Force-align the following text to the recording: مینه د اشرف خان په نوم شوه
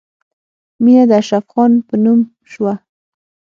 مینه 0.83 1.03
د 1.09 1.11
اشرف 1.21 1.45
خان 1.51 1.71
په 1.87 1.95
نوم 2.03 2.19
شوه 2.51 2.73